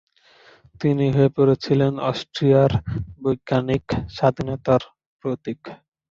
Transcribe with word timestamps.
তিনি 0.81 1.05
হয়ে 1.15 1.29
পড়েছিলেন 1.37 1.93
অস্ট্রিয়ার 2.09 2.71
বৈজ্ঞানিক 3.23 3.85
স্বাধীনতার 4.15 4.81
প্রতীক। 5.23 5.59